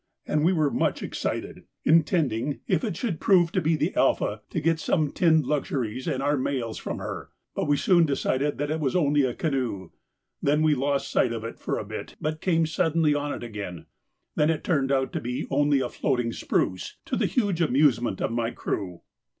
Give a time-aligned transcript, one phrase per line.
[0.25, 4.59] and we were much excited, intending, if it should prove to be the 'Alpha,' to
[4.59, 8.79] get some tinned luxuries and our mails from her, but we soon decided that it
[8.79, 9.91] was only a canoe.
[10.41, 13.85] We then lost sight of it for a bit, but came suddenly on it again,
[14.33, 18.31] when it turned out to be only a floating spruce, to the huge amusement of
[18.31, 19.01] my crew.